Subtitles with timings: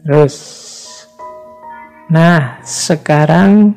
[0.00, 0.36] Terus,
[2.08, 3.76] nah sekarang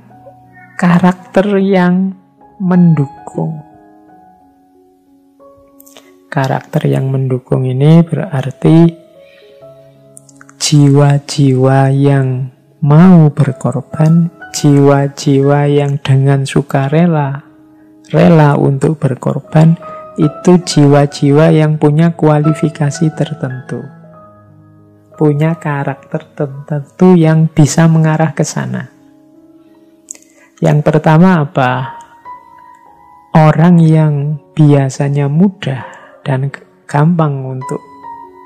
[0.79, 2.15] karakter yang
[2.63, 3.59] mendukung.
[6.31, 8.89] Karakter yang mendukung ini berarti
[10.57, 12.49] jiwa-jiwa yang
[12.79, 17.43] mau berkorban, jiwa-jiwa yang dengan sukarela,
[18.09, 19.75] rela untuk berkorban,
[20.15, 24.02] itu jiwa-jiwa yang punya kualifikasi tertentu.
[25.23, 28.91] Punya karakter tertentu yang bisa mengarah ke sana.
[30.59, 31.95] Yang pertama apa?
[33.31, 35.87] Orang yang biasanya mudah
[36.27, 36.51] dan
[36.83, 37.79] gampang untuk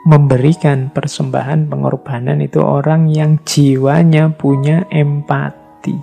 [0.06, 5.98] memberikan persembahan pengorbanan itu orang yang jiwanya punya empati.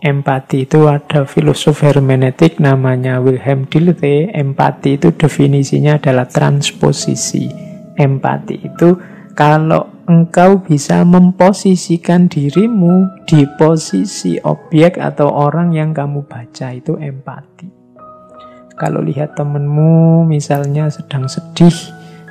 [0.00, 4.32] Empati itu ada filosof hermeneutik namanya Wilhelm Dilthey.
[4.32, 7.68] Empati itu definisinya adalah transposisi.
[8.00, 8.96] Empati itu
[9.36, 17.68] kalau engkau bisa memposisikan dirimu di posisi objek atau orang yang kamu baca itu empati.
[18.74, 21.76] Kalau lihat temenmu misalnya sedang sedih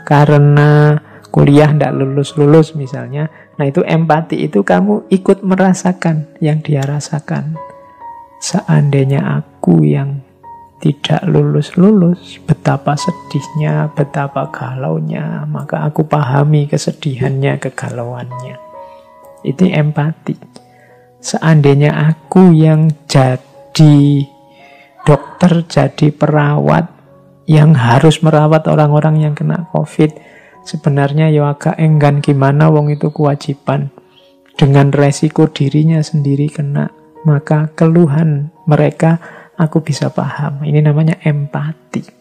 [0.03, 0.97] karena
[1.29, 3.29] kuliah tidak lulus-lulus misalnya.
[3.61, 7.53] Nah itu empati itu kamu ikut merasakan yang dia rasakan.
[8.41, 10.25] Seandainya aku yang
[10.79, 18.55] tidak lulus-lulus, betapa sedihnya, betapa galaunya, maka aku pahami kesedihannya, kegalauannya.
[19.43, 20.39] Itu empati.
[21.19, 24.23] Seandainya aku yang jadi
[25.03, 26.87] dokter jadi perawat
[27.43, 30.15] yang harus merawat orang-orang yang kena COVID,
[30.63, 33.91] sebenarnya ya agak enggan gimana wong itu kewajiban.
[34.55, 36.91] Dengan resiko dirinya sendiri kena,
[37.27, 39.19] maka keluhan mereka
[39.59, 40.63] aku bisa paham.
[40.63, 42.17] Ini namanya empati.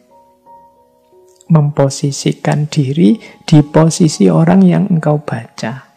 [1.49, 5.89] Memposisikan diri di posisi orang yang engkau baca.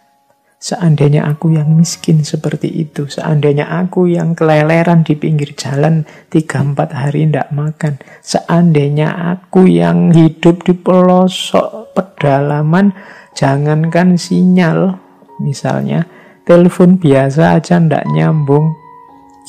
[0.62, 6.94] Seandainya aku yang miskin seperti itu, seandainya aku yang keleleran di pinggir jalan tiga empat
[6.94, 12.94] hari tidak makan, seandainya aku yang hidup di pelosok pedalaman,
[13.34, 15.02] jangankan sinyal,
[15.42, 16.06] misalnya
[16.46, 18.78] telepon biasa aja ndak nyambung,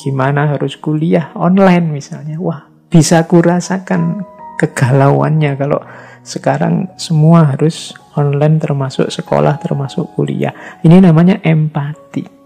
[0.03, 4.27] gimana harus kuliah online misalnya, wah bisa kurasakan
[4.59, 5.79] kegalauannya kalau
[6.23, 10.51] sekarang semua harus online termasuk sekolah, termasuk kuliah.
[10.83, 12.43] Ini namanya empati.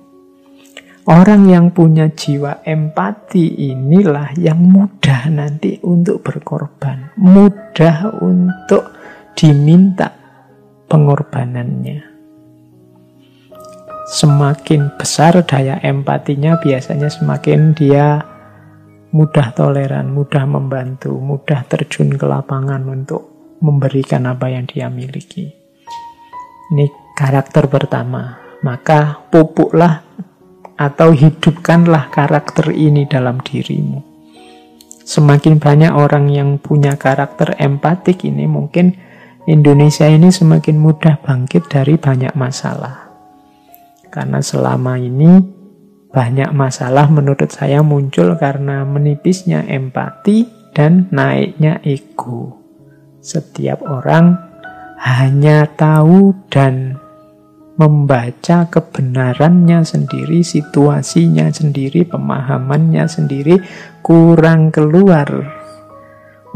[1.08, 7.16] Orang yang punya jiwa empati inilah yang mudah nanti untuk berkorban.
[7.16, 8.92] Mudah untuk
[9.32, 10.12] diminta
[10.92, 12.17] pengorbanannya.
[14.08, 18.24] Semakin besar daya empatinya biasanya semakin dia
[19.12, 23.28] mudah toleran, mudah membantu, mudah terjun ke lapangan untuk
[23.60, 25.52] memberikan apa yang dia miliki.
[26.72, 28.48] Ini karakter pertama.
[28.58, 30.02] Maka pupuklah
[30.80, 34.02] atau hidupkanlah karakter ini dalam dirimu.
[35.08, 38.98] Semakin banyak orang yang punya karakter empatik ini mungkin
[39.48, 43.07] Indonesia ini semakin mudah bangkit dari banyak masalah.
[44.18, 45.38] Karena selama ini
[46.10, 52.58] banyak masalah menurut saya muncul karena menipisnya empati dan naiknya ego.
[53.22, 54.34] Setiap orang
[54.98, 56.98] hanya tahu dan
[57.78, 63.62] membaca kebenarannya sendiri, situasinya sendiri, pemahamannya sendiri,
[64.02, 65.30] kurang keluar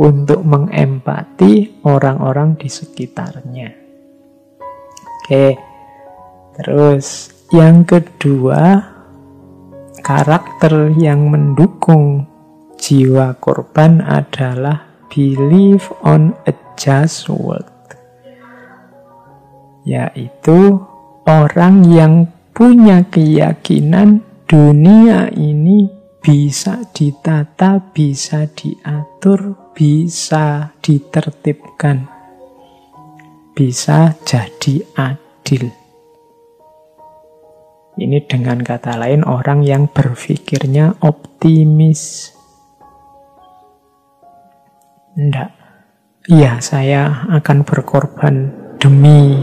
[0.02, 3.70] untuk mengempati orang-orang di sekitarnya.
[5.22, 5.54] Oke,
[6.58, 8.80] terus yang kedua,
[10.00, 12.24] karakter yang mendukung
[12.80, 17.68] jiwa korban adalah believe on a just world.
[19.84, 20.80] Yaitu
[21.28, 25.92] orang yang punya keyakinan dunia ini
[26.24, 32.08] bisa ditata, bisa diatur, bisa ditertibkan,
[33.52, 35.81] bisa jadi adil.
[38.12, 42.28] Ini dengan kata lain orang yang berpikirnya optimis.
[45.16, 45.50] Tidak.
[46.28, 48.52] Iya, saya akan berkorban
[48.84, 49.40] demi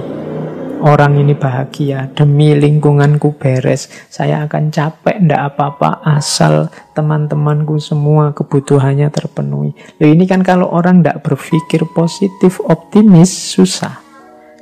[0.85, 3.89] orang ini bahagia, demi lingkunganku beres.
[4.13, 9.73] Saya akan capek, ndak apa-apa, asal teman-temanku semua kebutuhannya terpenuhi.
[9.97, 13.97] Loh ini kan kalau orang ndak berpikir positif, optimis, susah.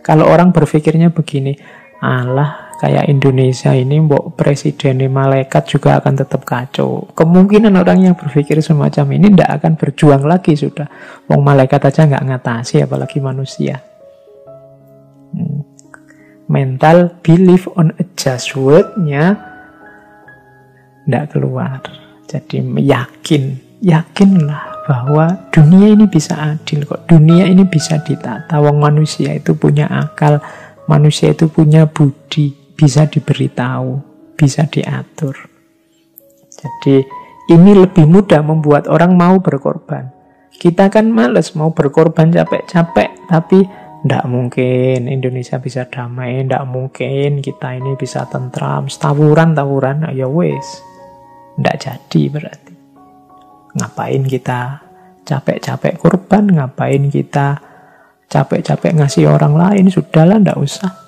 [0.07, 1.59] Kalau orang berpikirnya begini,
[1.99, 7.09] Allah kayak Indonesia ini mbok presiden malaikat juga akan tetap kacau.
[7.17, 10.89] Kemungkinan orang yang berpikir semacam ini tidak akan berjuang lagi sudah.
[11.29, 13.81] Wong malaikat aja nggak ngatasi apalagi manusia.
[15.37, 15.67] Hmm.
[16.47, 19.35] mental belief on a just word-nya
[21.03, 21.83] tidak keluar.
[22.27, 23.43] Jadi yakin,
[23.83, 27.07] yakinlah bahwa dunia ini bisa adil kok.
[27.07, 28.59] Dunia ini bisa ditata.
[28.63, 30.43] Wong manusia itu punya akal,
[30.91, 33.99] manusia itu punya budi, bisa diberitahu,
[34.37, 35.35] bisa diatur.
[36.53, 37.03] Jadi
[37.51, 40.13] ini lebih mudah membuat orang mau berkorban.
[40.57, 43.65] Kita kan males mau berkorban capek-capek, tapi
[44.07, 50.81] tidak mungkin Indonesia bisa damai, tidak mungkin kita ini bisa tentram, tawuran-tawuran, ya wes.
[51.57, 52.75] Tidak jadi berarti.
[53.77, 54.61] Ngapain kita
[55.29, 57.61] capek-capek korban, ngapain kita
[58.33, 61.06] capek-capek ngasih orang lain, sudahlah tidak usah.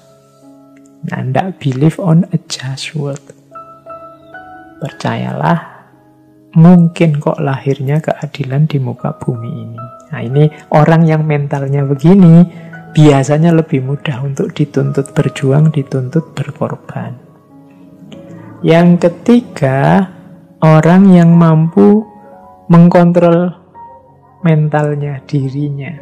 [1.07, 3.23] Nah, tidak believe on a just word.
[4.83, 5.79] Percayalah,
[6.59, 9.81] mungkin kok lahirnya keadilan di muka bumi ini.
[10.11, 12.43] Nah ini orang yang mentalnya begini,
[12.97, 17.15] biasanya lebih mudah untuk dituntut berjuang, dituntut berkorban.
[18.65, 20.09] Yang ketiga,
[20.65, 22.03] orang yang mampu
[22.67, 23.55] mengkontrol
[24.43, 25.95] mentalnya, dirinya.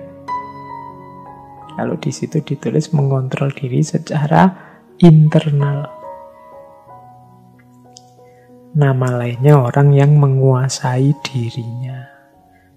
[1.77, 4.66] Kalau di situ ditulis mengontrol diri secara
[5.01, 5.93] internal.
[8.77, 12.09] Nama lainnya orang yang menguasai dirinya.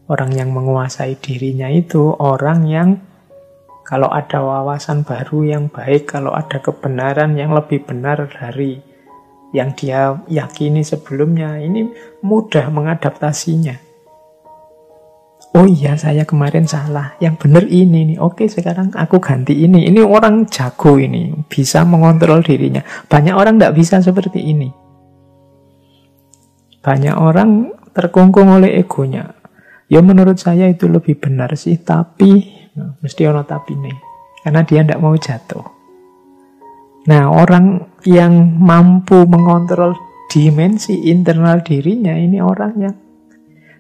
[0.10, 2.90] Orang yang menguasai dirinya itu orang yang
[3.88, 8.78] kalau ada wawasan baru yang baik, kalau ada kebenaran yang lebih benar dari
[9.50, 11.90] yang dia yakini sebelumnya, ini
[12.22, 13.89] mudah mengadaptasinya.
[15.58, 17.18] Oh iya, saya kemarin salah.
[17.18, 18.18] Yang benar ini nih.
[18.22, 19.90] Oke, sekarang aku ganti ini.
[19.90, 22.86] Ini orang jago ini, bisa mengontrol dirinya.
[23.10, 24.70] Banyak orang tidak bisa seperti ini.
[26.86, 29.34] Banyak orang terkungkung oleh egonya.
[29.90, 33.98] Ya menurut saya itu lebih benar sih, tapi Nah, mesti ono nih,
[34.40, 35.66] Karena dia tidak mau jatuh.
[37.12, 40.00] Nah, orang yang mampu mengontrol
[40.32, 42.96] dimensi internal dirinya ini orang yang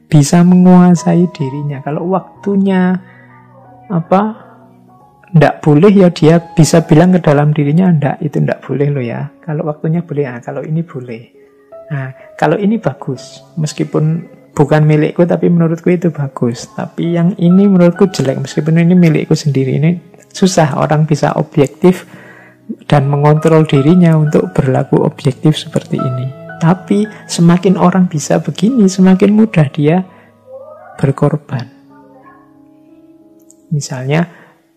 [0.10, 1.80] bisa menguasai dirinya.
[1.86, 2.98] Kalau waktunya
[3.90, 4.22] apa
[5.30, 9.30] ndak boleh ya dia bisa bilang ke dalam dirinya ndak itu ndak boleh lo ya.
[9.46, 11.24] Kalau waktunya boleh, nah, kalau ini boleh.
[11.90, 16.70] Nah, kalau ini bagus, meskipun bukan milikku tapi menurutku itu bagus.
[16.74, 19.78] Tapi yang ini menurutku jelek meskipun ini milikku sendiri.
[19.78, 19.92] Ini
[20.34, 22.06] susah orang bisa objektif
[22.86, 26.39] dan mengontrol dirinya untuk berlaku objektif seperti ini.
[26.60, 30.04] Tapi semakin orang bisa begini, semakin mudah dia
[31.00, 31.66] berkorban.
[33.72, 34.28] Misalnya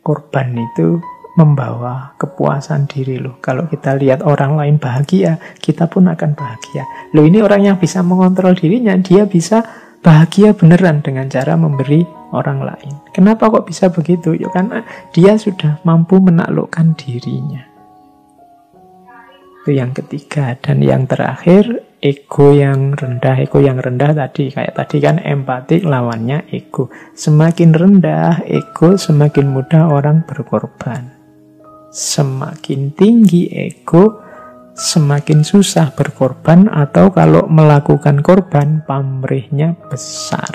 [0.01, 1.03] korban itu
[1.33, 3.41] membawa kepuasan diri loh.
[3.41, 6.85] Kalau kita lihat orang lain bahagia, kita pun akan bahagia.
[7.17, 9.65] Loh ini orang yang bisa mengontrol dirinya, dia bisa
[10.05, 12.05] bahagia beneran dengan cara memberi
[12.37, 12.95] orang lain.
[13.17, 14.37] Kenapa kok bisa begitu?
[14.37, 14.85] Ya karena
[15.17, 17.72] dia sudah mampu menaklukkan dirinya.
[19.63, 20.59] Itu yang ketiga.
[20.59, 23.39] Dan yang terakhir, ego yang rendah.
[23.39, 26.91] Ego yang rendah tadi, kayak tadi kan empati lawannya ego.
[27.15, 31.15] Semakin rendah ego, semakin mudah orang berkorban.
[31.95, 34.19] Semakin tinggi ego,
[34.75, 40.51] semakin susah berkorban atau kalau melakukan korban pamrihnya besar.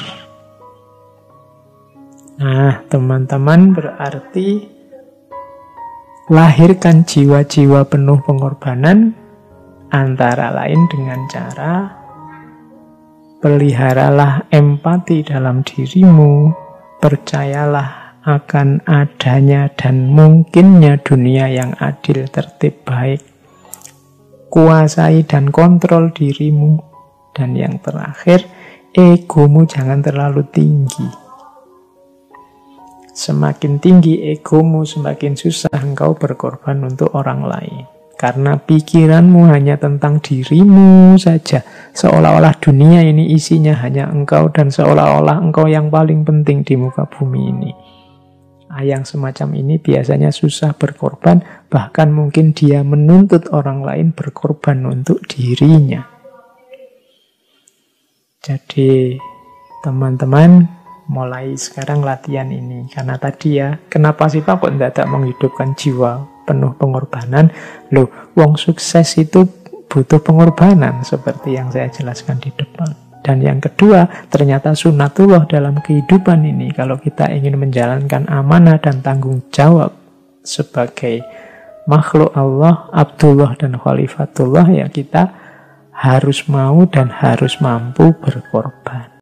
[2.44, 4.77] Nah, teman-teman berarti
[6.28, 9.16] lahirkan jiwa-jiwa penuh pengorbanan
[9.96, 11.98] antara lain dengan cara
[13.40, 16.52] peliharalah empati dalam dirimu,
[17.00, 23.24] percayalah akan adanya dan mungkinnya dunia yang adil, tertib, baik.
[24.52, 26.82] Kuasai dan kontrol dirimu.
[27.32, 28.44] Dan yang terakhir,
[28.92, 31.27] egomu jangan terlalu tinggi.
[33.18, 37.90] Semakin tinggi egomu, semakin susah engkau berkorban untuk orang lain.
[38.14, 41.66] Karena pikiranmu hanya tentang dirimu saja.
[41.98, 47.42] Seolah-olah dunia ini isinya hanya engkau dan seolah-olah engkau yang paling penting di muka bumi
[47.42, 47.72] ini.
[48.70, 51.42] Ah, yang semacam ini biasanya susah berkorban,
[51.74, 56.06] bahkan mungkin dia menuntut orang lain berkorban untuk dirinya.
[58.46, 59.18] Jadi,
[59.82, 60.77] teman-teman,
[61.08, 62.88] mulai sekarang latihan ini.
[62.92, 67.52] Karena tadi ya, kenapa sih Pak kok tidak menghidupkan jiwa penuh pengorbanan?
[67.92, 69.48] Loh, wong sukses itu
[69.88, 72.92] butuh pengorbanan, seperti yang saya jelaskan di depan.
[73.24, 79.44] Dan yang kedua, ternyata sunatullah dalam kehidupan ini, kalau kita ingin menjalankan amanah dan tanggung
[79.52, 79.92] jawab
[80.48, 81.28] sebagai
[81.92, 85.36] makhluk Allah, Abdullah dan Khalifatullah, ya kita
[85.92, 89.12] harus mau dan harus mampu berkorban.